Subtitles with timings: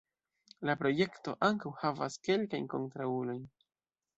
[0.69, 3.45] La projekto ankaŭ havas kelkajn kontraŭulojn.